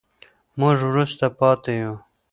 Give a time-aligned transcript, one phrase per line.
[0.59, 1.93] موږ وروسته پاتې يو.